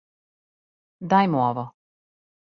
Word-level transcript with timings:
Дај 1.13 1.29
му 1.33 1.41
ово. 1.49 1.67